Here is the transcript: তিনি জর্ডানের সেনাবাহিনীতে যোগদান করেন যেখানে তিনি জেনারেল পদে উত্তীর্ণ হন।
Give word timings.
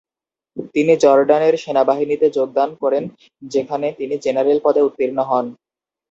তিনি 0.75 0.93
জর্ডানের 1.03 1.55
সেনাবাহিনীতে 1.57 2.27
যোগদান 2.29 2.69
করেন 2.81 3.03
যেখানে 3.47 3.87
তিনি 3.99 4.15
জেনারেল 4.25 4.57
পদে 4.65 4.81
উত্তীর্ণ 4.87 5.17
হন। 5.29 5.45